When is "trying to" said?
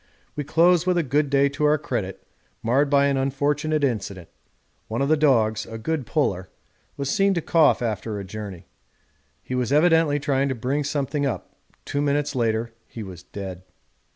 10.19-10.55